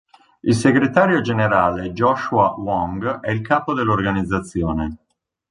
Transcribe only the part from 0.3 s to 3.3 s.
Il segretario generale Joshua Wong è